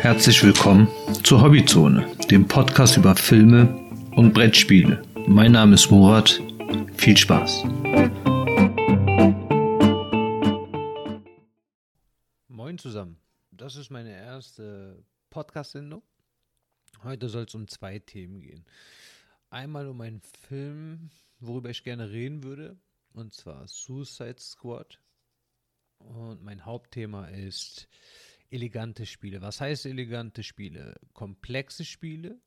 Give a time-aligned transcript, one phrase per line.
[0.00, 0.86] Herzlich willkommen
[1.24, 3.66] zur Hobbyzone, dem Podcast über Filme
[4.14, 5.02] und Brettspiele.
[5.26, 6.40] Mein Name ist Murat.
[6.96, 7.64] Viel Spaß.
[12.46, 13.18] Moin zusammen.
[13.50, 16.02] Das ist meine erste Podcast-Sendung.
[17.02, 18.64] Heute soll es um zwei Themen gehen.
[19.50, 21.10] Einmal um einen Film,
[21.40, 22.76] worüber ich gerne reden würde,
[23.14, 25.00] und zwar Suicide Squad.
[25.98, 27.88] Und mein Hauptthema ist
[28.50, 29.40] elegante Spiele.
[29.42, 30.94] Was heißt elegante Spiele?
[31.12, 32.40] Komplexe Spiele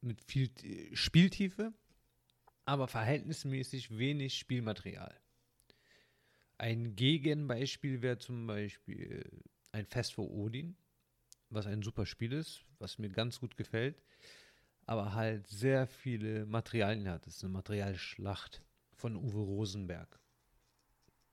[0.00, 0.50] mit viel
[0.94, 1.72] Spieltiefe,
[2.64, 5.18] aber verhältnismäßig wenig Spielmaterial.
[6.58, 10.76] Ein Gegenbeispiel wäre zum Beispiel ein Fest vor Odin,
[11.50, 14.02] was ein super Spiel ist, was mir ganz gut gefällt,
[14.86, 17.26] aber halt sehr viele Materialien hat.
[17.26, 20.20] Es ist eine Materialschlacht von Uwe Rosenberg.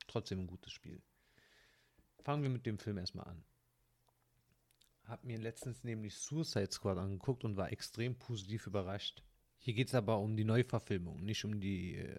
[0.08, 1.02] Trotzdem ein gutes Spiel.
[2.24, 3.44] Fangen wir mit dem Film erstmal an.
[5.12, 9.22] Hab mir letztens nämlich Suicide Squad angeguckt und war extrem positiv überrascht.
[9.58, 12.16] Hier geht es aber um die Neuverfilmung, nicht um die äh,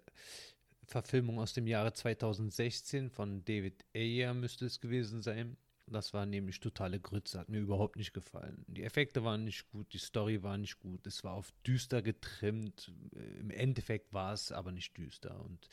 [0.83, 5.57] Verfilmung aus dem Jahre 2016 von David Ayer müsste es gewesen sein.
[5.87, 8.63] Das war nämlich totale Grütze, hat mir überhaupt nicht gefallen.
[8.67, 12.93] Die Effekte waren nicht gut, die Story war nicht gut, es war auf düster getrimmt.
[13.39, 15.67] Im Endeffekt war es aber nicht düster und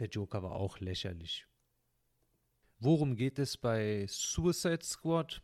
[0.00, 1.46] der Joker war auch lächerlich.
[2.78, 5.40] Worum geht es bei Suicide Squad?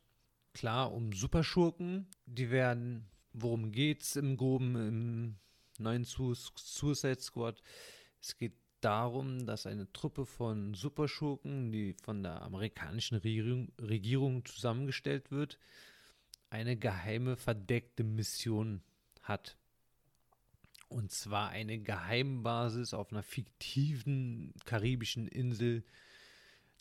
[0.59, 2.09] Klar, um Superschurken.
[2.27, 5.37] Die werden, worum geht es im Groben im
[5.79, 7.63] neuen Suicide Squad?
[8.21, 15.31] Es geht darum, dass eine Truppe von Superschurken, die von der amerikanischen Regierung, Regierung zusammengestellt
[15.31, 15.61] wird,
[16.51, 18.83] eine geheime, verdeckte Mission
[19.23, 19.57] hat.
[20.89, 25.85] Und zwar eine Geheimbasis auf einer fiktiven karibischen Insel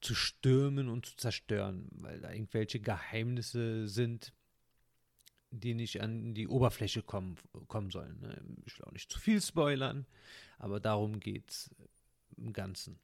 [0.01, 4.33] zu stürmen und zu zerstören, weil da irgendwelche Geheimnisse sind,
[5.51, 8.19] die nicht an die Oberfläche kommen, kommen sollen.
[8.19, 8.41] Ne?
[8.65, 10.05] Ich will auch nicht zu viel spoilern,
[10.57, 11.75] aber darum geht es
[12.35, 12.99] im Ganzen.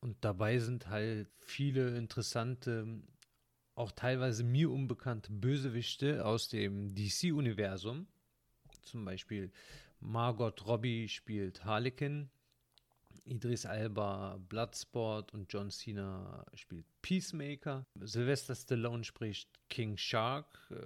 [0.00, 3.02] Und dabei sind halt viele interessante,
[3.74, 8.06] auch teilweise mir unbekannte Bösewichte aus dem DC-Universum.
[8.82, 9.52] Zum Beispiel
[10.00, 12.30] Margot Robbie spielt Harlequin,
[13.24, 17.86] Idris Alba Bloodsport und John Cena spielt Peacemaker.
[18.00, 20.76] Sylvester Stallone spricht King Shark, äh,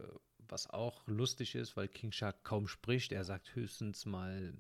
[0.49, 3.13] was auch lustig ist, weil King Shark kaum spricht.
[3.13, 4.55] Er sagt höchstens mal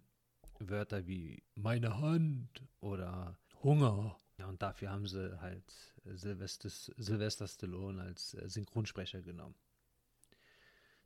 [0.59, 4.17] Wörter wie meine Hand oder Hunger.
[4.39, 9.55] Ja, und dafür haben sie halt Sylvester, Sylvester Stallone als äh, Synchronsprecher genommen.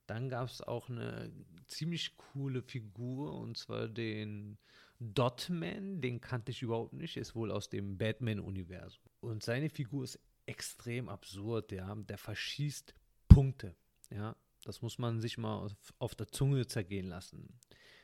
[0.06, 1.30] Dann gab es auch eine
[1.66, 4.56] ziemlich coole Figur und zwar den
[5.00, 9.02] Dotman, den kannte ich überhaupt nicht, ist wohl aus dem Batman-Universum.
[9.20, 11.94] Und seine Figur ist extrem absurd, ja.
[11.94, 12.94] Der verschießt
[13.28, 13.74] Punkte,
[14.10, 14.36] ja.
[14.64, 17.60] Das muss man sich mal auf, auf der Zunge zergehen lassen.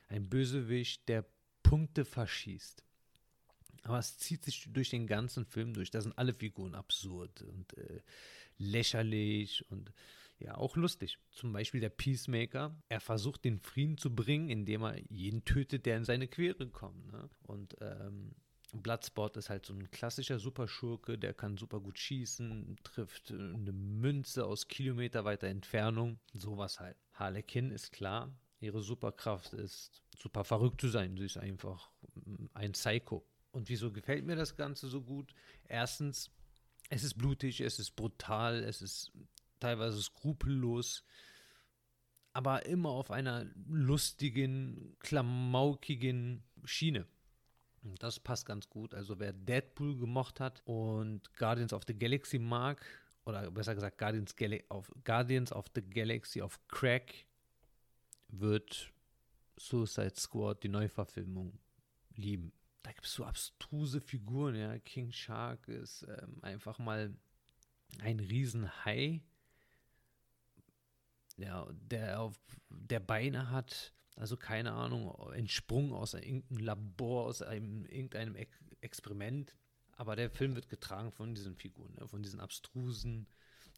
[0.09, 1.25] Ein Bösewicht, der
[1.63, 2.85] Punkte verschießt.
[3.83, 5.91] Aber es zieht sich durch den ganzen Film durch.
[5.91, 8.01] Da sind alle Figuren absurd und äh,
[8.57, 9.93] lächerlich und
[10.45, 11.19] ja auch lustig.
[11.31, 12.77] Zum Beispiel der Peacemaker.
[12.89, 17.11] Er versucht den Frieden zu bringen, indem er jeden tötet, der in seine Quere kommt.
[17.11, 17.29] Ne?
[17.43, 18.35] Und ähm,
[18.83, 24.45] Bloodsport ist halt so ein klassischer Superschurke, der kann super gut schießen, trifft eine Münze
[24.45, 26.97] aus Kilometer weiter Entfernung, sowas halt.
[27.13, 31.91] Harlequin ist klar, ihre Superkraft ist super verrückt zu sein, sie ist einfach
[32.55, 33.25] ein Psycho.
[33.53, 35.33] Und wieso gefällt mir das Ganze so gut?
[35.69, 36.31] Erstens,
[36.91, 39.13] es ist blutig, es ist brutal, es ist
[39.61, 41.05] teilweise skrupellos,
[42.33, 47.07] aber immer auf einer lustigen, klamaukigen Schiene.
[47.83, 48.95] Und das passt ganz gut.
[48.95, 52.85] Also wer Deadpool gemocht hat und Guardians of the Galaxy mag,
[53.27, 57.27] oder besser gesagt Guardians, Gal auf Guardians of the Galaxy auf Crack,
[58.29, 58.93] wird
[59.57, 61.59] Suicide Squad, die Neuverfilmung,
[62.17, 62.53] lieben.
[62.83, 64.79] Da gibt es so abstruse Figuren, ja.
[64.79, 67.15] King Shark ist ähm, einfach mal
[68.01, 69.23] ein Riesenhai,
[71.37, 72.35] ja, der auf
[72.71, 79.57] der Beine hat, also keine Ahnung, entsprungen aus irgendeinem Labor, aus einem, irgendeinem Ex Experiment.
[79.97, 82.07] Aber der Film wird getragen von diesen Figuren, ne?
[82.07, 83.27] von diesen abstrusen,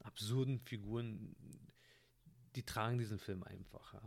[0.03, 1.37] absurden Figuren,
[2.57, 3.95] die tragen diesen Film einfach.
[3.95, 4.03] Ja?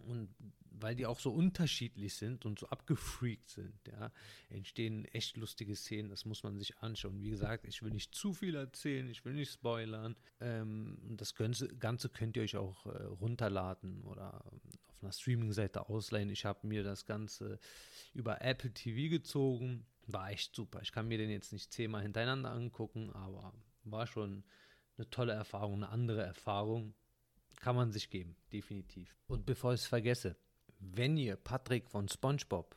[0.00, 0.34] Und
[0.80, 4.12] weil die auch so unterschiedlich sind und so abgefreakt sind, ja,
[4.48, 7.20] entstehen echt lustige Szenen, das muss man sich anschauen.
[7.20, 10.16] Wie gesagt, ich will nicht zu viel erzählen, ich will nicht spoilern.
[10.40, 14.44] Ähm, das Ganze, könnt ihr euch auch äh, runterladen oder
[14.86, 16.30] auf einer Streaming-Seite ausleihen.
[16.30, 17.58] Ich habe mir das Ganze
[18.14, 19.86] über Apple TV gezogen.
[20.06, 20.80] War echt super.
[20.82, 23.52] Ich kann mir den jetzt nicht zehnmal hintereinander angucken, aber
[23.84, 24.44] war schon
[24.96, 26.94] eine tolle Erfahrung, eine andere Erfahrung.
[27.60, 29.16] Kann man sich geben, definitiv.
[29.26, 30.36] Und bevor ich es vergesse,
[30.78, 32.76] wenn ihr Patrick von SpongeBob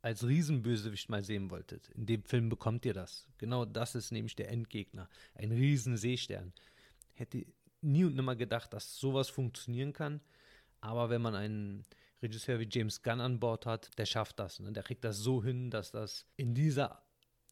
[0.00, 3.26] als Riesenbösewicht mal sehen wolltet, in dem Film bekommt ihr das.
[3.38, 5.08] Genau das ist nämlich der Endgegner.
[5.34, 6.52] Ein Riesenseestern.
[7.12, 7.46] Hätte
[7.80, 10.20] nie und nimmer gedacht, dass sowas funktionieren kann.
[10.80, 11.84] Aber wenn man einen
[12.22, 14.60] Regisseur wie James Gunn an Bord hat, der schafft das.
[14.60, 14.72] Ne?
[14.72, 17.02] Der kriegt das so hin, dass das in dieser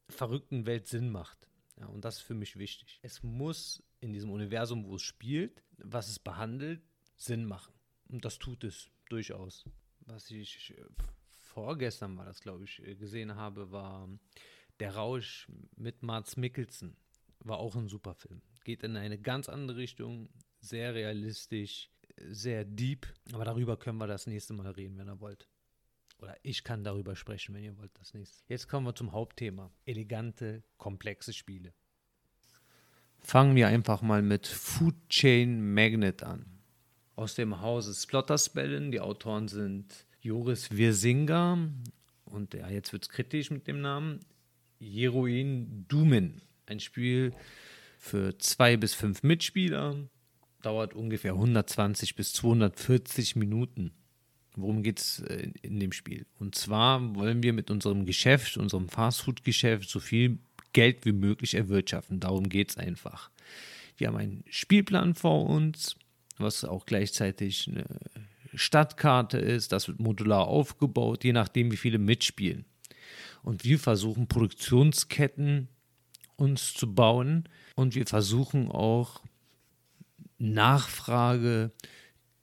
[0.09, 1.49] verrückten Welt Sinn macht.
[1.79, 2.99] Ja, und das ist für mich wichtig.
[3.03, 6.83] Es muss in diesem Universum, wo es spielt, was es behandelt,
[7.17, 7.75] Sinn machen.
[8.09, 9.65] Und das tut es durchaus.
[10.01, 10.85] Was ich äh,
[11.39, 14.09] vorgestern war das, glaube ich, äh, gesehen habe, war
[14.81, 16.97] Der Rausch mit Mats Mikkelsen.
[17.41, 18.43] War auch ein super Film.
[18.65, 20.29] Geht in eine ganz andere Richtung,
[20.61, 23.07] sehr realistisch, sehr deep.
[23.33, 25.49] Aber darüber können wir das nächste Mal reden, wenn ihr wollt.
[26.19, 28.45] Oder ich kann darüber sprechen, wenn ihr wollt, das nächste.
[28.47, 29.73] Jetzt kommen wir zum Hauptthema.
[29.85, 31.75] Elegante, komplexe Spiele.
[33.23, 36.47] Fangen wir einfach mal mit Food Chain Magnet an.
[37.17, 38.91] Aus dem Hause Splotterspellen.
[38.91, 41.59] Die Autoren sind Joris Wirsinga
[42.25, 44.21] und ja, jetzt wird es kritisch mit dem Namen.
[44.79, 46.43] Jeroen Dumen.
[46.67, 47.33] Ein Spiel
[47.99, 49.97] für zwei bis fünf Mitspieler.
[50.63, 53.93] Dauert ungefähr 120 bis 240 Minuten.
[54.55, 56.27] Worum geht es äh, in dem Spiel?
[56.39, 60.39] Und zwar wollen wir mit unserem Geschäft, unserem Fastfood-Geschäft, so viel
[60.73, 62.21] Geld wie möglich erwirtschaften.
[62.21, 63.31] Darum geht es einfach.
[63.97, 65.97] Wir haben einen Spielplan vor uns,
[66.39, 67.85] was auch gleichzeitig eine
[68.55, 69.73] Stadtkarte ist.
[69.73, 72.65] Das wird modular aufgebaut, je nachdem, wie viele mitspielen.
[73.43, 75.69] Und wir versuchen Produktionsketten
[76.37, 79.23] uns zu bauen und wir versuchen auch
[80.39, 81.73] Nachfrage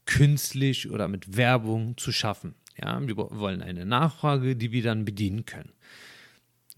[0.05, 2.55] künstlich oder mit Werbung zu schaffen.
[2.77, 5.73] Ja, wir wollen eine Nachfrage, die wir dann bedienen können.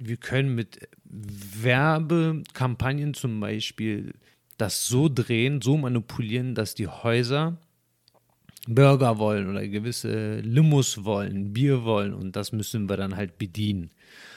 [0.04, 4.14] Wir können mit Werbekampagnen zum Beispiel
[4.58, 7.58] das so drehen, so manipulieren, dass die Häuser
[8.68, 13.92] Burger wollen oder gewisse Limos wollen, Bier wollen und das müssen wir dann halt bedienen.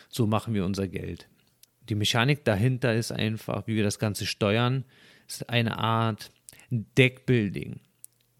[0.08, 1.28] So machen wir unser Geld.
[1.88, 4.84] Die Mechanik dahinter ist einfach, wie wir das Ganze steuern,
[5.26, 6.30] ist eine Art
[6.70, 7.80] Deckbuilding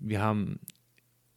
[0.05, 0.61] wir haben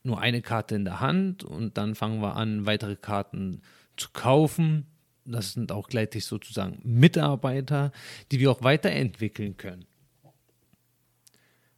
[0.04, 3.62] nur eine Karte in der Hand und dann fangen wir an, weitere Karten
[3.96, 4.86] zu kaufen.
[5.28, 7.92] Das sind auch gleichzeitig sozusagen Mitarbeiter,
[8.32, 9.86] die wir auch weiterentwickeln können.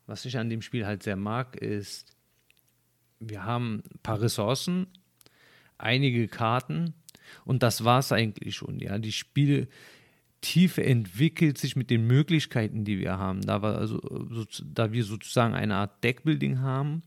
[0.05, 2.05] Was ich an dem Spiel halt sehr mag, ist,
[3.19, 4.87] wir haben ein paar Ressourcen,
[5.77, 6.93] einige Karten
[7.45, 8.79] und das war es eigentlich schon.
[8.79, 9.67] Ja, die Spiele,
[10.41, 13.41] Tiefe entwickelt sich mit den Möglichkeiten, die wir haben.
[13.41, 13.99] Da wir, also,
[14.29, 17.03] so, da wir sozusagen eine Art Deckbuilding haben,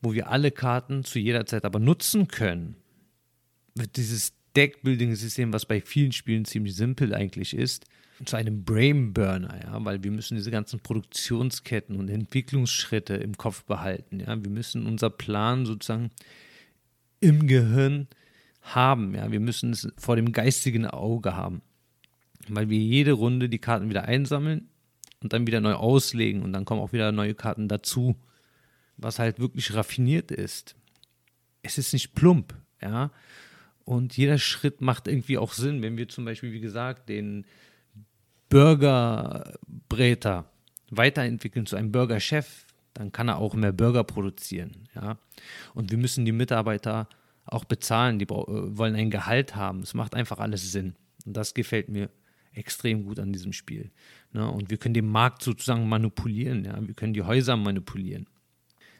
[0.00, 2.76] wo wir alle Karten zu jeder Zeit aber nutzen können,
[3.74, 7.86] wird dieses Deckbuilding-System, was bei vielen Spielen ziemlich simpel eigentlich ist,
[8.24, 14.20] zu einem Brainburner, ja, weil wir müssen diese ganzen Produktionsketten und Entwicklungsschritte im Kopf behalten,
[14.20, 14.42] ja.
[14.42, 16.10] Wir müssen unser Plan sozusagen
[17.20, 18.08] im Gehirn
[18.60, 19.30] haben, ja.
[19.30, 21.62] Wir müssen es vor dem geistigen Auge haben
[22.48, 24.68] weil wir jede Runde die Karten wieder einsammeln
[25.22, 28.16] und dann wieder neu auslegen und dann kommen auch wieder neue Karten dazu.
[28.96, 30.74] Was halt wirklich raffiniert ist.
[31.62, 33.12] Es ist nicht plump, ja.
[33.88, 35.80] Und jeder Schritt macht irgendwie auch Sinn.
[35.80, 37.46] Wenn wir zum Beispiel, wie gesagt, den
[38.50, 40.44] Burgerbräter
[40.90, 45.16] weiterentwickeln zu einem Burgerchef, dann kann er auch mehr Burger produzieren, ja.
[45.72, 47.08] Und wir müssen die Mitarbeiter
[47.46, 49.80] auch bezahlen, die äh, wollen ein Gehalt haben.
[49.80, 50.94] Es macht einfach alles Sinn.
[51.24, 52.10] Und das gefällt mir
[52.52, 53.90] extrem gut an diesem Spiel.
[54.34, 54.50] Ne?
[54.50, 56.66] Und wir können den Markt sozusagen manipulieren.
[56.66, 56.78] Ja?
[56.86, 58.26] Wir können die Häuser manipulieren.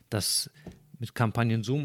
[0.08, 0.50] Das
[0.98, 1.76] mit Kampagnen so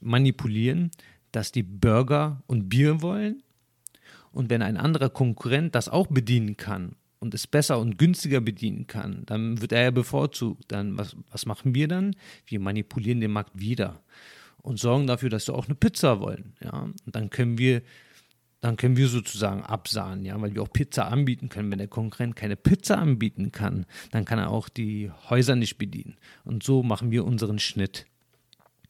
[0.00, 0.90] manipulieren,
[1.32, 3.42] dass die Burger und Bier wollen.
[4.32, 8.86] Und wenn ein anderer Konkurrent das auch bedienen kann und es besser und günstiger bedienen
[8.86, 10.64] kann, dann wird er ja bevorzugt.
[10.68, 12.14] Dann, was, was machen wir dann?
[12.46, 14.02] Wir manipulieren den Markt wieder
[14.62, 16.54] und sorgen dafür, dass sie auch eine Pizza wollen.
[16.62, 16.82] Ja?
[16.82, 17.82] Und dann können wir
[18.60, 21.70] dann können wir sozusagen absahen, ja, weil wir auch Pizza anbieten können.
[21.70, 26.18] Wenn der Konkurrent keine Pizza anbieten kann, dann kann er auch die Häuser nicht bedienen.
[26.44, 28.06] Und so machen wir unseren Schnitt.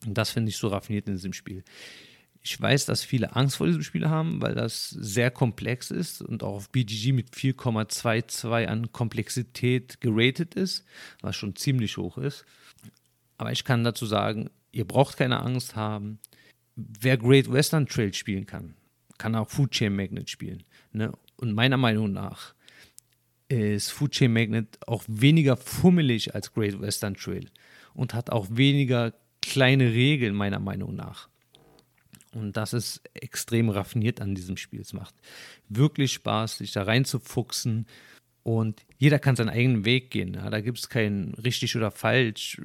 [0.05, 1.63] Und das finde ich so raffiniert in diesem Spiel.
[2.43, 6.43] Ich weiß, dass viele Angst vor diesem Spiel haben, weil das sehr komplex ist und
[6.43, 10.85] auch auf BGG mit 4,22 an Komplexität geratet ist,
[11.21, 12.47] was schon ziemlich hoch ist.
[13.37, 16.19] Aber ich kann dazu sagen, ihr braucht keine Angst haben.
[16.77, 18.75] Wer Great Western Trail spielen kann,
[19.19, 20.63] kann auch Food Chain Magnet spielen.
[20.93, 21.13] Ne?
[21.37, 22.55] Und meiner Meinung nach
[23.49, 27.51] ist Food Chain Magnet auch weniger fummelig als Great Western Trail
[27.93, 31.29] und hat auch weniger kleine Regeln, meiner Meinung nach.
[32.33, 34.81] Und das ist extrem raffiniert an diesem Spiel.
[34.81, 35.15] Es macht
[35.69, 37.87] wirklich Spaß, sich da reinzufuchsen.
[38.43, 40.35] Und jeder kann seinen eigenen Weg gehen.
[40.35, 40.49] Ja?
[40.49, 42.61] Da gibt es kein richtig oder falsch.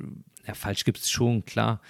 [0.45, 1.81] Ja, falsch gibt es schon, klar.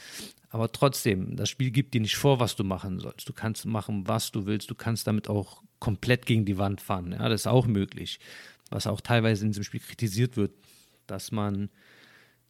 [0.50, 3.28] Aber trotzdem, das Spiel gibt dir nicht vor, was du machen sollst.
[3.28, 4.70] Du kannst machen, was du willst.
[4.70, 7.12] Du kannst damit auch komplett gegen die Wand fahren.
[7.12, 8.20] Ja, das ist auch möglich.
[8.70, 10.54] Was auch teilweise in diesem Spiel kritisiert wird,
[11.08, 11.70] dass man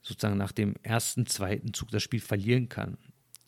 [0.03, 2.97] sozusagen nach dem ersten, zweiten Zug das Spiel verlieren kann.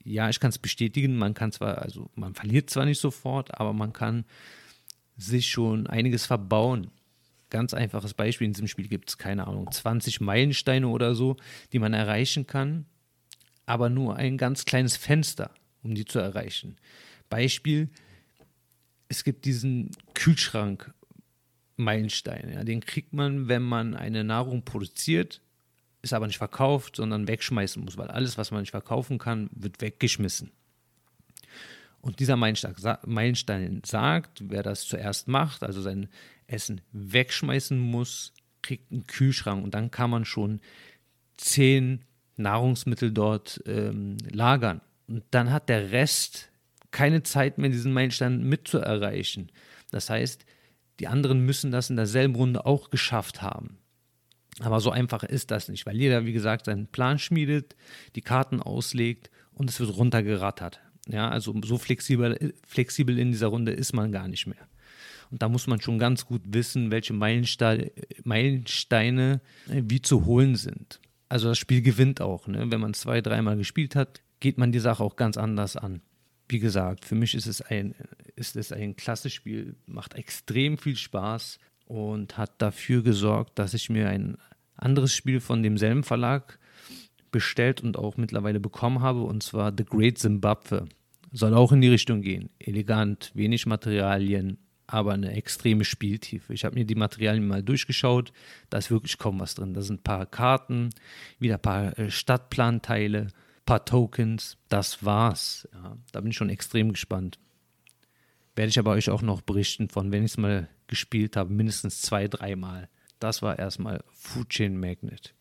[0.07, 3.73] Ja, ich kann es bestätigen, man kann zwar, also man verliert zwar nicht sofort, aber
[3.73, 4.23] man kann
[5.17, 6.91] sich schon einiges verbauen.
[7.49, 11.35] Ganz einfaches Beispiel in diesem Spiel gibt es, keine Ahnung, 20 Meilensteine oder so,
[11.73, 12.85] die man erreichen kann,
[13.65, 15.51] aber nur ein ganz kleines Fenster,
[15.83, 16.77] um die zu erreichen.
[17.29, 17.89] Beispiel,
[19.09, 20.93] es gibt diesen Kühlschrank
[21.75, 22.51] Meilenstein.
[22.53, 25.41] Ja, den kriegt man, wenn man eine Nahrung produziert
[26.07, 29.81] ist aber nicht verkauft, sondern wegschmeißen muss, weil alles, was man nicht verkaufen kann, wird
[29.81, 30.51] weggeschmissen.
[32.01, 36.07] Und dieser Meilenstein sagt, wer das zuerst macht, also sein
[36.47, 40.61] Essen wegschmeißen muss, kriegt einen Kühlschrank und dann kann man schon
[41.35, 42.05] zehn
[42.37, 44.81] Nahrungsmittel dort ähm, lagern.
[45.07, 46.49] Und dann hat der Rest
[46.91, 49.51] keine Zeit mehr, diesen Meilenstein mitzuerreichen.
[49.91, 50.45] Das heißt,
[50.99, 53.77] die anderen müssen das in derselben Runde auch geschafft haben.
[54.59, 57.75] Aber so einfach ist das nicht, weil jeder, wie gesagt, seinen Plan schmiedet,
[58.15, 60.79] die Karten auslegt und es wird runtergerattert.
[61.07, 64.67] Ja, also so flexibel, flexibel in dieser Runde ist man gar nicht mehr.
[65.29, 67.91] Und da muss man schon ganz gut wissen, welche Meilensteine,
[68.23, 70.99] Meilensteine wie zu holen sind.
[71.29, 72.47] Also das Spiel gewinnt auch.
[72.47, 72.71] Ne?
[72.71, 76.01] Wenn man zwei, dreimal gespielt hat, geht man die Sache auch ganz anders an.
[76.49, 77.93] Wie gesagt, für mich ist es ein,
[78.35, 83.89] ist es ein klasse Spiel, macht extrem viel Spaß und hat dafür gesorgt, dass ich
[83.89, 84.37] mir ein
[84.77, 86.59] anderes Spiel von demselben Verlag
[87.31, 90.85] bestellt und auch mittlerweile bekommen habe, und zwar The Great Zimbabwe.
[91.31, 92.49] Soll auch in die Richtung gehen.
[92.57, 94.57] Elegant, wenig Materialien,
[94.87, 96.53] aber eine extreme Spieltiefe.
[96.53, 98.31] Ich habe mir die Materialien mal durchgeschaut,
[98.69, 99.73] da ist wirklich kaum was drin.
[99.73, 100.89] Da sind ein paar Karten,
[101.39, 104.57] wieder ein paar äh, Stadtplanteile, ein paar Tokens.
[104.69, 105.67] Das war's.
[105.73, 107.37] Ja, da bin ich schon extrem gespannt.
[108.55, 112.01] Werde ich aber euch auch noch berichten von, wenn ich es mal gespielt habe, mindestens
[112.01, 112.89] zwei, dreimal.
[113.19, 115.33] Das war erstmal Food Chain Magnet.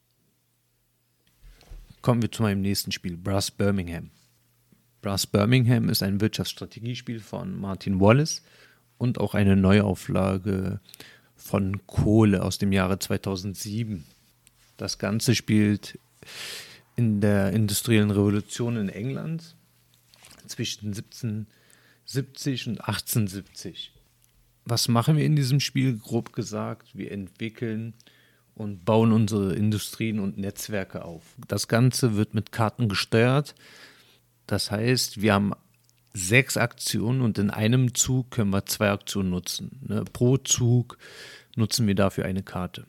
[2.01, 4.11] Kommen wir zu meinem nächsten Spiel, Brass Birmingham.
[5.03, 8.43] Brass Birmingham ist ein Wirtschaftsstrategiespiel von Martin Wallace
[8.99, 10.81] und auch eine Neuauflage
[11.37, 14.05] von Kohle aus dem Jahre 2007.
[14.77, 15.99] Das Ganze spielt
[16.97, 19.55] in der industriellen Revolution in England
[20.47, 23.93] zwischen 1770 und 1870
[24.67, 25.97] was machen wir in diesem Spiel?
[25.97, 27.95] Grob gesagt, wir entwickeln
[28.55, 31.23] und bauen unsere Industrien und Netzwerke auf.
[31.47, 33.55] Das Ganze wird mit Karten gesteuert.
[34.47, 35.53] Das heißt, wir haben
[36.13, 39.79] sechs Aktionen und in einem Zug können wir zwei Aktionen nutzen.
[39.87, 40.05] Ne?
[40.13, 40.99] Pro Zug
[41.55, 42.87] nutzen wir dafür eine Karte.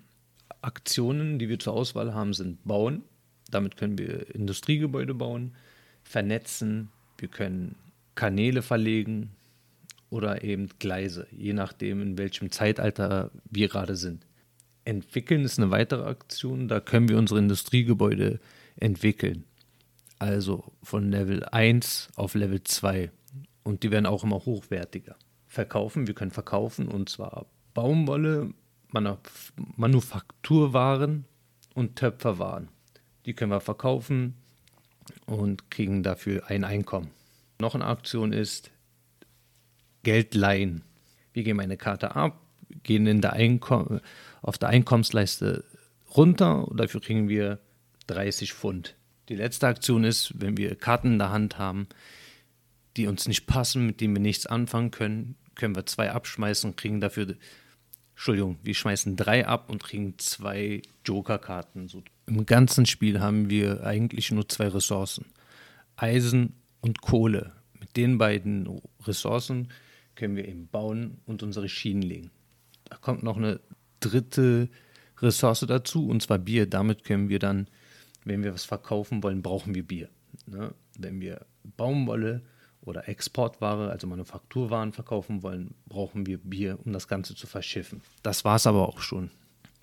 [0.62, 3.03] Aktionen, die wir zur Auswahl haben, sind bauen.
[3.51, 5.55] Damit können wir Industriegebäude bauen,
[6.03, 7.75] vernetzen, wir können
[8.15, 9.31] Kanäle verlegen,
[10.09, 14.25] oder eben Gleise, je nachdem, in welchem Zeitalter wir gerade sind.
[14.85, 18.39] Entwickeln ist eine weitere Aktion, da können wir unsere Industriegebäude
[18.77, 19.43] entwickeln.
[20.19, 23.11] Also von Level 1 auf Level 2.
[23.63, 25.17] Und die werden auch immer hochwertiger.
[25.47, 28.53] Verkaufen, wir können verkaufen und zwar Baumwolle,
[29.75, 31.25] Manufakturwaren
[31.75, 32.69] und Töpferwaren.
[33.25, 34.35] Die können wir verkaufen
[35.25, 37.11] und kriegen dafür ein Einkommen.
[37.59, 38.71] Noch eine Aktion ist
[40.03, 40.83] Geld leihen.
[41.33, 42.41] Wir geben eine Karte ab,
[42.83, 43.37] gehen in der
[44.41, 45.63] auf der Einkommensleiste
[46.15, 47.59] runter und dafür kriegen wir
[48.07, 48.95] 30 Pfund.
[49.29, 51.87] Die letzte Aktion ist, wenn wir Karten in der Hand haben,
[52.95, 56.77] die uns nicht passen, mit denen wir nichts anfangen können, können wir zwei abschmeißen und
[56.77, 57.35] kriegen dafür,
[58.15, 61.87] Entschuldigung, wir schmeißen drei ab und kriegen zwei Joker-Karten.
[61.87, 62.03] So.
[62.25, 65.25] Im ganzen Spiel haben wir eigentlich nur zwei Ressourcen:
[65.95, 67.53] Eisen und Kohle.
[67.79, 69.67] Mit den beiden Ressourcen
[70.17, 72.31] können wir eben bauen und unsere Schienen legen.
[72.86, 73.62] Da kommt noch eine
[74.01, 74.67] dritte
[75.19, 76.65] Ressource dazu, und zwar Bier.
[76.65, 77.67] Damit können wir dann,
[78.25, 80.09] wenn wir was verkaufen wollen, brauchen wir Bier.
[80.45, 80.74] Ne?
[80.97, 81.45] Wenn wir
[81.77, 82.41] Baumwolle
[82.81, 88.01] oder Exportware, also Manufakturwaren verkaufen wollen, brauchen wir Bier, um das Ganze zu verschiffen.
[88.24, 89.31] Das war es aber auch schon.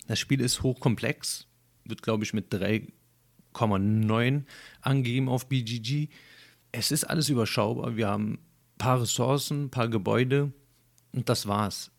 [0.07, 1.47] Das Spiel ist hochkomplex,
[1.83, 4.43] wird glaube ich mit 3,9
[4.81, 6.09] angegeben auf BGG.
[6.71, 7.95] Es ist alles überschaubar.
[7.95, 8.39] Wir haben
[8.77, 10.51] paar Ressourcen, paar Gebäude
[11.13, 11.91] und das war's.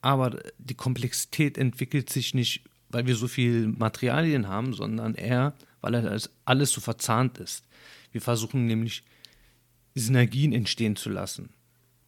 [0.00, 6.20] Aber die Komplexität entwickelt sich nicht, weil wir so viel Materialien haben, sondern eher, weil
[6.44, 7.64] alles so verzahnt ist.
[8.12, 9.02] Wir versuchen nämlich
[9.94, 11.50] Synergien entstehen zu lassen.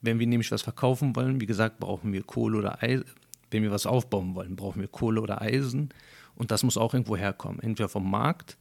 [0.00, 3.06] Wenn wir nämlich was verkaufen wollen, wie gesagt, brauchen wir Kohle oder Eisen,
[3.50, 5.90] wenn wir was aufbauen wollen, brauchen wir Kohle oder Eisen
[6.34, 7.60] und das muss auch irgendwo herkommen.
[7.60, 8.56] Entweder vom Markt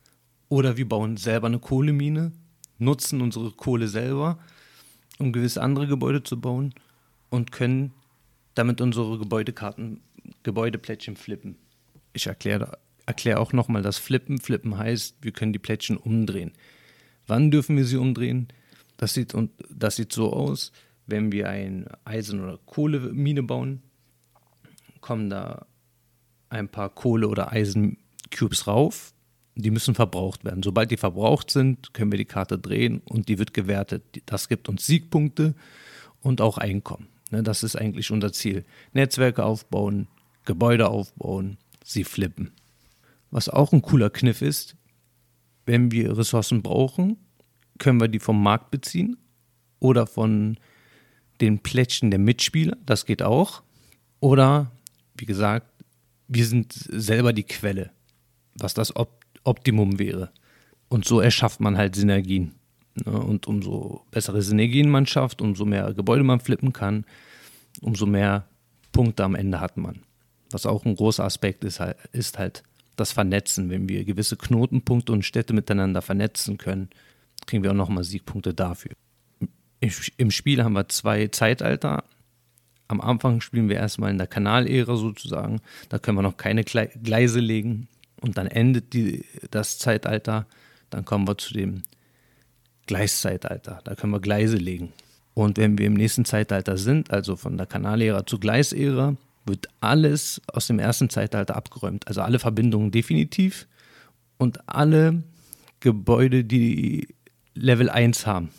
[0.47, 2.31] oder wir bauen selber eine Kohlemine,
[2.77, 4.39] nutzen unsere Kohle selber,
[5.19, 6.73] um gewisse andere Gebäude zu bauen
[7.29, 7.93] und können
[8.53, 10.01] damit unsere Gebäudekarten,
[10.43, 11.57] Gebäudeplättchen flippen.
[12.13, 14.39] Ich erkläre erklär auch nochmal das Flippen.
[14.39, 16.51] Flippen heißt, wir können die Plättchen umdrehen.
[17.27, 18.47] Wann dürfen wir sie umdrehen?
[18.97, 19.35] Das sieht,
[19.69, 20.71] das sieht so aus,
[21.05, 23.81] wenn wir eine Eisen- oder Kohlemine bauen,
[25.01, 25.65] kommen da
[26.49, 29.13] ein paar Kohle- oder Eisencubes rauf.
[29.55, 30.63] Die müssen verbraucht werden.
[30.63, 34.03] Sobald die verbraucht sind, können wir die Karte drehen und die wird gewertet.
[34.25, 35.55] Das gibt uns Siegpunkte
[36.21, 37.07] und auch Einkommen.
[37.31, 38.65] Ne, das ist eigentlich unser Ziel.
[38.93, 40.07] Netzwerke aufbauen,
[40.43, 42.51] Gebäude aufbauen, sie flippen.
[43.31, 44.75] Was auch ein cooler Kniff ist,
[45.65, 47.17] wenn wir Ressourcen brauchen,
[47.77, 49.17] können wir die vom Markt beziehen
[49.79, 50.57] oder von
[51.41, 53.61] den Plättchen der Mitspieler, das geht auch.
[54.19, 54.71] Oder,
[55.15, 55.67] wie gesagt,
[56.27, 57.91] wir sind selber die Quelle,
[58.55, 58.95] was das
[59.45, 60.31] Optimum wäre.
[60.89, 62.53] Und so erschafft man halt Synergien.
[62.95, 63.11] Ne?
[63.11, 67.05] Und umso bessere Synergien man schafft, umso mehr Gebäude man flippen kann,
[67.81, 68.47] umso mehr
[68.91, 69.99] Punkte am Ende hat man.
[70.51, 72.63] Was auch ein großer Aspekt ist, ist halt
[72.95, 73.69] das Vernetzen.
[73.69, 76.89] Wenn wir gewisse Knotenpunkte und Städte miteinander vernetzen können,
[77.45, 78.91] kriegen wir auch nochmal Siegpunkte dafür.
[80.17, 82.05] Im Spiel haben wir zwei Zeitalter.
[82.87, 85.59] Am Anfang spielen wir erstmal in der Kanalära sozusagen.
[85.89, 87.87] Da können wir noch keine Gleise legen.
[88.21, 90.47] Und dann endet die, das Zeitalter.
[90.89, 91.83] Dann kommen wir zu dem
[92.87, 93.81] Gleiszeitalter.
[93.83, 94.93] Da können wir Gleise legen.
[95.33, 100.41] Und wenn wir im nächsten Zeitalter sind, also von der Kanalära zur Gleisära, wird alles
[100.47, 102.07] aus dem ersten Zeitalter abgeräumt.
[102.07, 103.67] Also alle Verbindungen definitiv
[104.37, 105.23] und alle
[105.81, 107.15] Gebäude, die
[107.53, 108.49] Level 1 haben,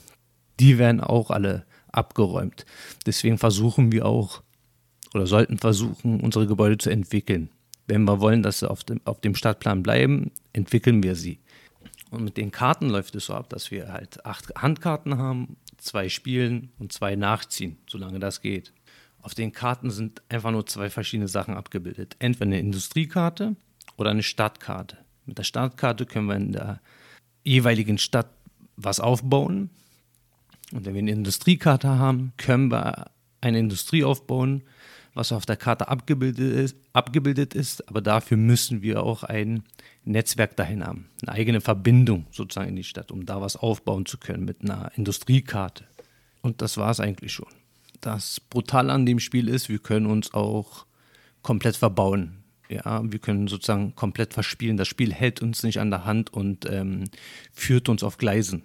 [0.61, 2.67] die werden auch alle abgeräumt.
[3.07, 4.43] Deswegen versuchen wir auch
[5.15, 7.51] oder sollten versuchen, unsere Gebäude zu entwickeln.
[7.87, 11.39] Wenn wir wollen, dass sie auf dem, auf dem Stadtplan bleiben, entwickeln wir sie.
[12.11, 16.09] Und mit den Karten läuft es so ab, dass wir halt acht Handkarten haben, zwei
[16.09, 18.73] spielen und zwei nachziehen, solange das geht.
[19.21, 22.17] Auf den Karten sind einfach nur zwei verschiedene Sachen abgebildet.
[22.21, 23.57] Entweder eine Industriekarte
[23.97, 24.99] oder eine Stadtkarte.
[25.25, 26.81] Mit der Stadtkarte können wir in der
[27.43, 28.29] jeweiligen Stadt
[28.77, 29.71] was aufbauen.
[30.73, 34.63] Und wenn wir eine Industriekarte haben, können wir eine Industrie aufbauen,
[35.17, 37.89] was auf der Karte abgebildet ist, abgebildet ist.
[37.89, 39.65] Aber dafür müssen wir auch ein
[40.05, 44.19] Netzwerk dahin haben, eine eigene Verbindung sozusagen in die Stadt, um da was aufbauen zu
[44.19, 45.85] können mit einer Industriekarte.
[46.43, 47.49] Und das war es eigentlich schon.
[48.03, 50.87] Das Brutale an dem Spiel ist, wir können uns auch
[51.43, 52.45] komplett verbauen.
[52.69, 54.77] Ja, wir können sozusagen komplett verspielen.
[54.77, 57.05] Das Spiel hält uns nicht an der Hand und ähm,
[57.53, 58.65] führt uns auf Gleisen.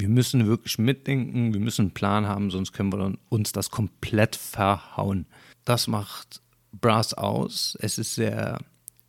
[0.00, 4.36] Wir müssen wirklich mitdenken, wir müssen einen Plan haben, sonst können wir uns das komplett
[4.36, 5.26] verhauen.
[5.64, 6.40] Das macht
[6.72, 7.76] Brass aus.
[7.80, 8.58] Es ist sehr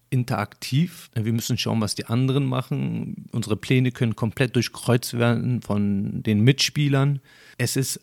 [0.10, 1.12] interaktiv.
[1.14, 3.28] Wir müssen schauen, was die anderen machen.
[3.32, 7.20] Unsere Pläne können komplett durchkreuzt werden von den Mitspielern.
[7.60, 8.00] Es ist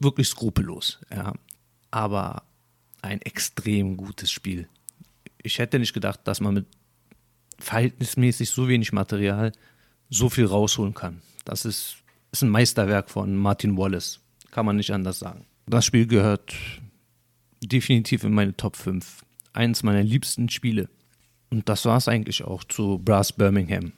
[0.00, 1.34] wirklich skrupellos, ja.
[1.90, 2.42] aber
[3.02, 4.68] ein extrem gutes Spiel.
[5.42, 6.66] Ich hätte nicht gedacht, dass man mit
[7.58, 9.52] verhältnismäßig so wenig Material
[10.10, 11.22] so viel rausholen kann.
[11.44, 11.96] Das ist,
[12.32, 15.46] ist ein Meisterwerk von Martin Wallace, kann man nicht anders sagen.
[15.66, 16.54] Das Spiel gehört
[17.62, 19.24] definitiv in meine Top 5.
[19.52, 20.88] Eines meiner liebsten Spiele.
[21.50, 23.92] Und das war es eigentlich auch zu Brass Birmingham.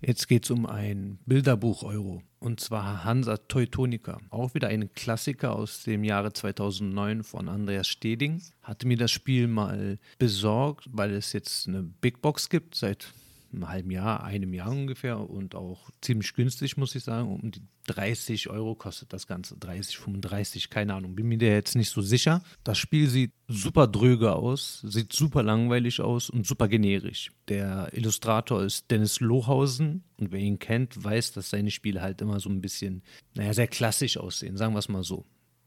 [0.00, 2.22] Jetzt geht es um ein Bilderbuch-Euro.
[2.38, 4.20] Und zwar Hansa Teutonica.
[4.30, 8.42] Auch wieder ein Klassiker aus dem Jahre 2009 von Andreas Steding.
[8.62, 13.14] Hatte mir das Spiel mal besorgt, weil es jetzt eine Big Box gibt seit
[13.54, 17.28] einem halben Jahr, einem Jahr ungefähr und auch ziemlich günstig, muss ich sagen.
[17.28, 19.56] Um die 30 Euro kostet das Ganze.
[19.56, 21.14] 30, 35, keine Ahnung.
[21.14, 22.42] Bin mir da jetzt nicht so sicher.
[22.64, 27.30] Das Spiel sieht super dröge aus, sieht super langweilig aus und super generisch.
[27.48, 32.40] Der Illustrator ist Dennis Lohausen und wer ihn kennt, weiß, dass seine Spiele halt immer
[32.40, 33.02] so ein bisschen,
[33.34, 35.24] naja, sehr klassisch aussehen, sagen wir es mal so.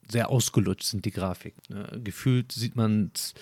[0.09, 1.61] Sehr ausgelutscht sind die Grafiken.
[1.69, 2.01] Ne?
[2.03, 3.33] Gefühlt sieht man es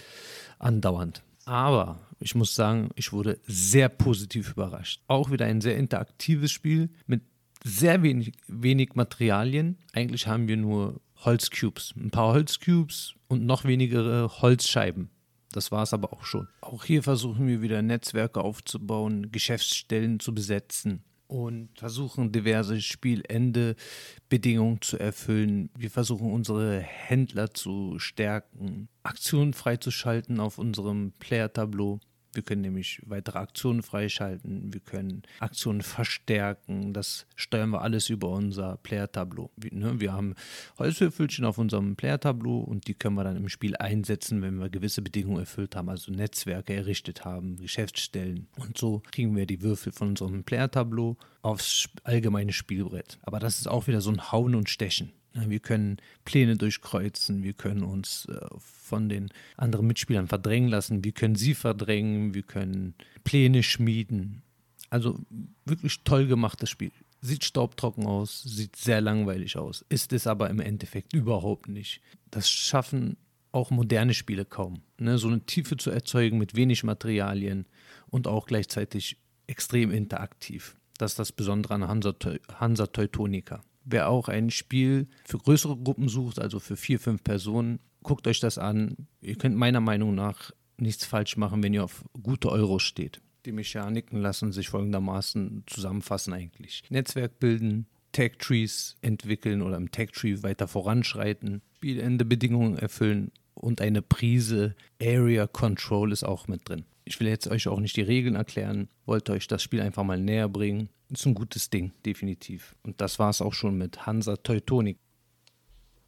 [0.58, 1.22] andauernd.
[1.46, 5.02] Aber ich muss sagen, ich wurde sehr positiv überrascht.
[5.08, 7.22] Auch wieder ein sehr interaktives Spiel mit
[7.64, 9.78] sehr wenig, wenig Materialien.
[9.94, 11.94] Eigentlich haben wir nur Holzcubes.
[11.96, 15.10] Ein paar Holzcubes und noch weniger Holzscheiben.
[15.52, 16.48] Das war es aber auch schon.
[16.62, 24.98] Auch hier versuchen wir wieder Netzwerke aufzubauen, Geschäftsstellen zu besetzen und versuchen diverse Spielendebedingungen zu
[24.98, 25.70] erfüllen.
[25.78, 32.00] Wir versuchen unsere Händler zu stärken, Aktionen freizuschalten auf unserem Player-Tableau.
[32.36, 36.93] Wir können nämlich weitere Aktionen freischalten, wir können Aktionen verstärken.
[36.93, 39.52] Das steuern wir alles über unser Player-Tableau.
[39.56, 40.36] Wir, ne, wir haben
[40.78, 45.02] Holzwürfelchen auf unserem Player-Tableau und die können wir dann im Spiel einsetzen, wenn wir gewisse
[45.02, 48.48] Bedingungen erfüllt haben, also Netzwerke errichtet haben, Geschäftsstellen.
[48.58, 53.19] Und so kriegen wir die Würfel von unserem Player-Tableau aufs allgemeine Spielbrett.
[53.21, 55.12] Aber das ist auch wieder so ein Hauen und Stechen.
[55.36, 61.12] Wir können Pläne durchkreuzen, wir können uns äh, von den anderen Mitspielern verdrängen lassen, wir
[61.12, 62.95] können sie verdrängen, wir können
[63.26, 64.43] Pläne schmieden.
[64.89, 65.19] Also
[65.65, 66.91] wirklich toll gemachtes Spiel.
[67.19, 72.02] Sieht staubtrocken aus, sieht sehr langweilig aus, ist es aber im Endeffekt überhaupt nicht.
[72.32, 73.17] Das schaffen
[73.52, 74.84] auch moderne Spiele kaum.
[75.00, 75.17] Ne?
[75.17, 77.65] So eine Tiefe zu erzeugen mit wenig Materialien
[78.08, 79.17] und auch gleichzeitig
[79.48, 80.78] extrem interaktiv.
[80.98, 82.13] Das ist das Besondere an Hansa,
[82.54, 83.63] Hansa Teutonica.
[83.86, 88.39] Wer auch ein Spiel für größere Gruppen sucht, also für vier, fünf Personen, guckt euch
[88.39, 89.08] das an.
[89.21, 93.21] Ihr könnt meiner Meinung nach nichts falsch machen, wenn ihr auf gute Euro steht.
[93.45, 96.82] Die Mechaniken lassen sich folgendermaßen zusammenfassen eigentlich.
[96.89, 105.48] Netzwerk bilden, Tag-Trees entwickeln oder im Tag-Tree weiter voranschreiten, Spielendebedingungen erfüllen und eine Prise Area
[105.48, 106.86] Control ist auch mit drin.
[107.04, 110.19] Ich will jetzt euch auch nicht die Regeln erklären, wollte euch das Spiel einfach mal
[110.19, 110.89] näher bringen.
[111.10, 112.76] Ist ein gutes Ding, definitiv.
[112.84, 114.98] Und das war es auch schon mit Hansa Teutonik.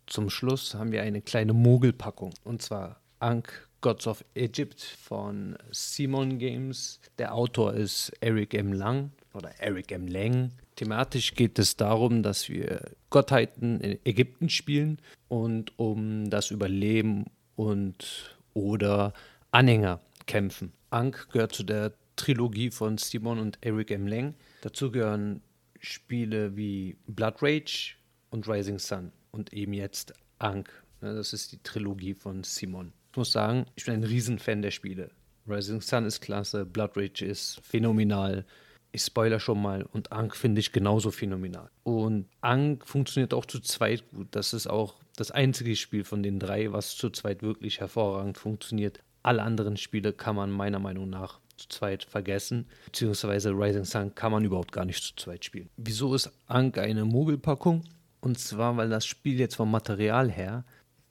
[0.08, 2.34] Zum Schluss haben wir eine kleine Mogelpackung.
[2.44, 7.00] Und zwar Ankh Gods of Egypt von Simon Games.
[7.20, 8.74] Der Autor ist Eric M.
[8.74, 10.08] Lang oder Eric M.
[10.08, 10.52] Lang.
[10.76, 18.38] Thematisch geht es darum, dass wir Gottheiten in Ägypten spielen und um das Überleben und
[18.54, 19.14] oder
[19.52, 20.74] Anhänger kämpfen.
[20.90, 24.08] Ankh gehört zu der Trilogie von Simon und Eric M.
[24.08, 24.34] Lang.
[24.68, 25.40] Dazu gehören
[25.80, 27.96] Spiele wie Blood Rage
[28.32, 30.70] und Rising Sun und eben jetzt Ankh.
[31.00, 32.92] Ne, das ist die Trilogie von Simon.
[33.12, 35.10] Ich muss sagen, ich bin ein Riesenfan der Spiele.
[35.48, 38.46] Rising Sun ist klasse, Blood Rage ist phänomenal.
[38.92, 41.70] Ich spoiler schon mal und Ankh finde ich genauso phänomenal.
[41.84, 44.28] Und Ankh funktioniert auch zu zweit gut.
[44.32, 49.00] Das ist auch das einzige Spiel von den drei, was zu zweit wirklich hervorragend funktioniert.
[49.24, 54.32] Alle anderen Spiele kann man meiner Meinung nach zu zweit vergessen, beziehungsweise Rising Sun kann
[54.32, 55.70] man überhaupt gar nicht zu zweit spielen.
[55.78, 57.84] Wieso ist Ankh eine Mogelpackung?
[58.22, 60.64] Und zwar, weil das Spiel jetzt vom Material her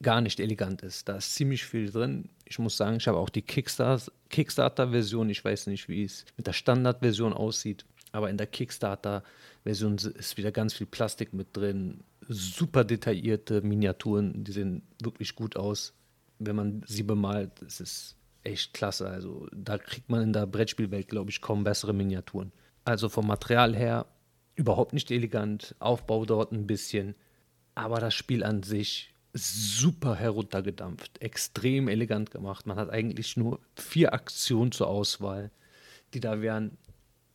[0.03, 1.09] gar nicht elegant ist.
[1.09, 2.29] Da ist ziemlich viel drin.
[2.45, 5.31] Ich muss sagen, ich habe auch die Kickstarter-Version.
[5.31, 7.87] Ich weiß nicht, wie es mit der Standard-Version aussieht.
[8.13, 12.05] Aber in der Kickstarter-Version ist wieder ganz viel Plastik mit drin.
[12.29, 15.95] Super detaillierte Miniaturen, die sehen wirklich gut aus.
[16.39, 18.16] Wenn man sie bemalt, ist es
[18.47, 19.09] echt klasse.
[19.09, 22.53] Also da kriegt man in der Brettspielwelt, glaube ich, kaum bessere Miniaturen.
[22.85, 24.07] Also vom Material her
[24.55, 27.15] überhaupt nicht elegant, Aufbau dort ein bisschen,
[27.75, 32.67] aber das Spiel an sich super heruntergedampft, extrem elegant gemacht.
[32.67, 35.51] Man hat eigentlich nur vier Aktionen zur Auswahl,
[36.15, 36.79] die da wären: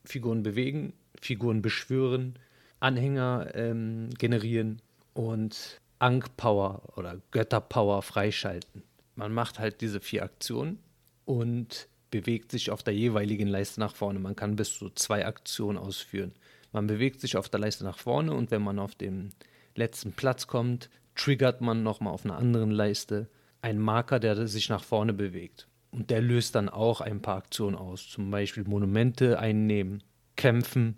[0.04, 2.39] Figuren bewegen, Figuren beschwören,
[2.80, 4.82] Anhänger ähm, generieren
[5.13, 8.82] und Ankh Power oder Götter Power freischalten.
[9.15, 10.80] Man macht halt diese vier Aktionen
[11.26, 14.20] und bewegt sich auf der jeweiligen Leiste nach vorne.
[14.20, 16.34] Man kann bis zu zwei Aktionen ausführen.
[16.72, 19.32] Man bewegt sich auf der Leiste nach vorne und wenn man auf den
[19.76, 23.30] letzten Platz kommt, triggert man nochmal auf einer anderen Leiste
[23.62, 25.68] einen Marker, der sich nach vorne bewegt.
[25.92, 28.08] Und der löst dann auch ein paar Aktionen aus.
[28.08, 30.04] Zum Beispiel Monumente einnehmen,
[30.36, 30.96] kämpfen.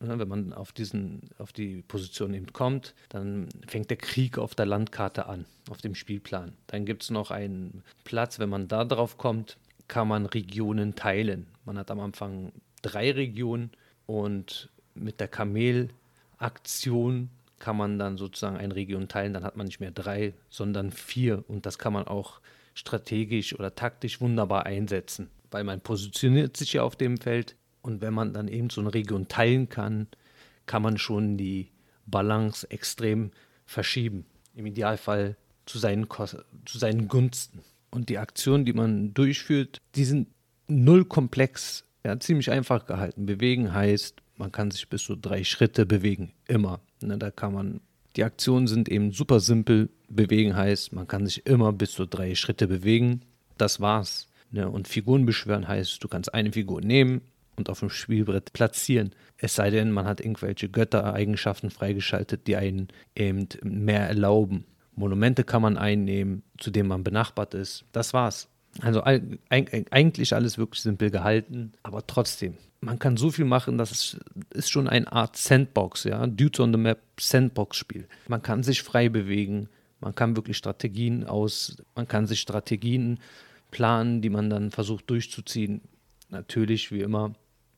[0.00, 4.66] Wenn man auf, diesen, auf die Position eben kommt, dann fängt der Krieg auf der
[4.66, 6.52] Landkarte an, auf dem Spielplan.
[6.66, 9.56] Dann gibt es noch einen Platz, wenn man da drauf kommt,
[9.88, 11.46] kann man Regionen teilen.
[11.64, 12.52] Man hat am Anfang
[12.82, 13.70] drei Regionen
[14.06, 19.80] und mit der Kamel-Aktion kann man dann sozusagen eine Region teilen, dann hat man nicht
[19.80, 21.44] mehr drei, sondern vier.
[21.48, 22.40] Und das kann man auch
[22.74, 27.56] strategisch oder taktisch wunderbar einsetzen, weil man positioniert sich ja auf dem Feld.
[27.84, 30.06] Und wenn man dann eben so eine Region teilen kann,
[30.64, 31.68] kann man schon die
[32.06, 33.30] Balance extrem
[33.66, 34.24] verschieben.
[34.54, 37.60] Im Idealfall zu seinen, zu seinen Gunsten.
[37.90, 40.28] Und die Aktionen, die man durchführt, die sind
[40.66, 43.26] null komplex, ja, ziemlich einfach gehalten.
[43.26, 46.80] Bewegen heißt, man kann sich bis zu drei Schritte bewegen, immer.
[47.02, 47.80] Ne, da kann man,
[48.16, 49.90] die Aktionen sind eben super simpel.
[50.08, 53.20] Bewegen heißt, man kann sich immer bis zu drei Schritte bewegen.
[53.58, 54.28] Das war's.
[54.50, 54.70] Ne?
[54.70, 57.20] Und Figuren beschwören heißt, du kannst eine Figur nehmen
[57.56, 59.14] und auf dem Spielbrett platzieren.
[59.38, 64.64] Es sei denn, man hat irgendwelche Göttereigenschaften freigeschaltet, die einen eben mehr erlauben.
[64.96, 67.84] Monumente kann man einnehmen, zu denen man benachbart ist.
[67.92, 68.48] Das war's.
[68.80, 74.18] Also eigentlich alles wirklich simpel gehalten, aber trotzdem, man kann so viel machen, das
[74.50, 78.08] ist, schon eine Art Sandbox, ja, Dudes on the Map Sandbox-Spiel.
[78.26, 79.68] Man kann sich frei bewegen,
[80.00, 83.20] man kann wirklich Strategien aus, man kann sich Strategien
[83.70, 85.80] planen, die man dann versucht durchzuziehen.
[86.30, 87.34] Natürlich, wie immer,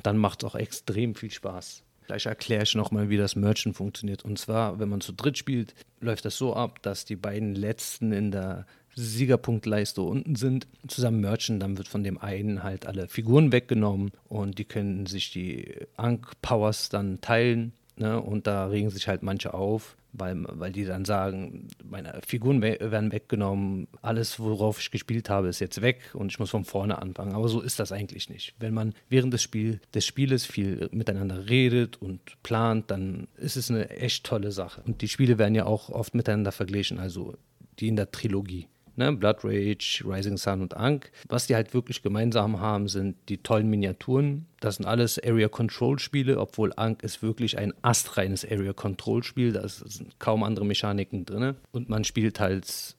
[0.03, 1.83] Dann macht es auch extrem viel Spaß.
[2.07, 4.25] Gleich erkläre ich nochmal, wie das Merchant funktioniert.
[4.25, 8.13] Und zwar, wenn man zu dritt spielt, läuft das so ab, dass die beiden Letzten
[8.13, 13.53] in der Siegerpunktleiste unten sind, zusammen merchen, dann wird von dem einen halt alle Figuren
[13.53, 17.73] weggenommen und die können sich die Ankh-Powers dann teilen.
[17.97, 18.21] Ne?
[18.21, 22.79] Und da regen sich halt manche auf, weil, weil die dann sagen, meine Figuren we
[22.81, 27.01] werden weggenommen, alles, worauf ich gespielt habe, ist jetzt weg und ich muss von vorne
[27.01, 27.35] anfangen.
[27.35, 28.55] Aber so ist das eigentlich nicht.
[28.59, 33.71] Wenn man während des, Spiel, des Spieles viel miteinander redet und plant, dann ist es
[33.71, 34.83] eine echt tolle Sache.
[34.87, 37.35] Und die Spiele werden ja auch oft miteinander verglichen, also
[37.79, 41.09] die in der Trilogie ne, Blood Rage, Rising Sun und Ankh.
[41.29, 44.47] Was die halt wirklich gemeinsam haben, sind die tollen Miniaturen.
[44.61, 49.53] Das sind alles Area Control Spiele, obwohl Ankh ist wirklich ein astreines Area Control Spiel.
[49.53, 51.55] Da sind kaum andere Mechaniken drin.
[51.73, 52.97] Und man spielt halt,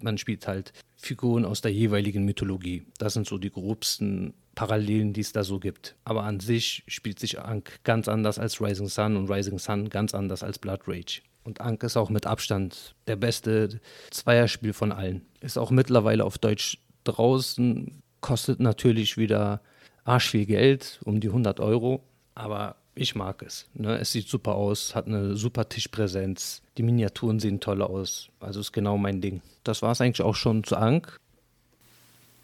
[0.00, 2.86] man spielt halt Figuren aus der jeweiligen Mythologie.
[2.98, 5.96] Das sind so die grobsten Parallelen, die es da so gibt.
[6.04, 10.14] Aber an sich spielt sich Ankh ganz anders als Rising Sun und Rising Sun ganz
[10.14, 11.20] anders als Blood Rage.
[11.44, 13.80] Und Anke ist auch mit Abstand der beste
[14.10, 15.22] Zweierspiel von allen.
[15.40, 19.60] Ist auch mittlerweile auf Deutsch draußen, kostet natürlich wieder
[20.04, 22.02] arsch viel Geld, um die 100 Euro.
[22.34, 23.66] Aber ich mag es.
[23.74, 23.98] Ne?
[23.98, 26.62] Es sieht super aus, hat eine super Tischpräsenz.
[26.78, 28.28] Die Miniaturen sehen toll aus.
[28.40, 29.42] Also ist genau mein Ding.
[29.64, 31.18] Das war es eigentlich auch schon zu Ank.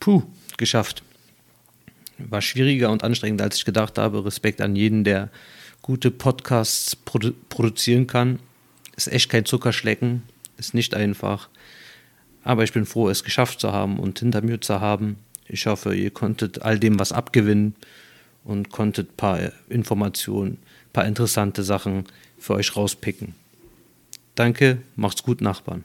[0.00, 0.22] Puh,
[0.56, 1.02] geschafft.
[2.18, 4.24] War schwieriger und anstrengender, als ich gedacht habe.
[4.24, 5.30] Respekt an jeden, der
[5.82, 8.38] gute Podcasts produ produzieren kann.
[9.06, 10.24] Ist echt kein Zuckerschlecken,
[10.58, 11.48] ist nicht einfach.
[12.44, 15.16] Aber ich bin froh, es geschafft zu haben und hinter mir zu haben.
[15.48, 17.76] Ich hoffe, ihr konntet all dem was abgewinnen
[18.44, 20.58] und konntet ein paar Informationen,
[20.88, 22.04] ein paar interessante Sachen
[22.38, 23.34] für euch rauspicken.
[24.34, 25.84] Danke, macht's gut, Nachbarn.